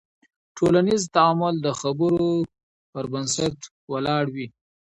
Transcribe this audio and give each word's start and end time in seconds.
ټولنیز 0.57 1.01
تعامل 1.15 1.55
د 1.61 1.67
خبرو 1.79 2.29
پر 2.91 3.03
بنسټ 3.13 3.57
ولاړ 3.91 4.23
وي. 4.35 4.47